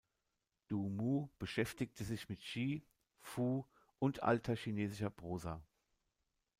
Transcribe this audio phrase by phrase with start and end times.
[0.67, 2.83] Du Mu beschäftigte sich mit Shi,
[3.19, 3.65] Fu
[3.99, 5.61] und alter chinesischer Prosa.